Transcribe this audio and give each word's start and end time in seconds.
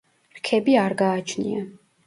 რქები 0.37 0.79
არ 0.85 0.97
გააჩნია. 1.03 1.63